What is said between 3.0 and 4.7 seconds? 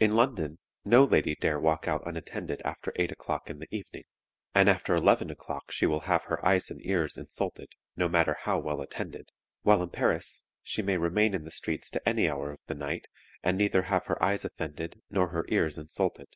o'clock in the evening, and